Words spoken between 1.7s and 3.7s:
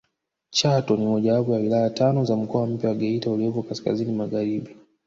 tano za mkoa mpya wa Geita uliopo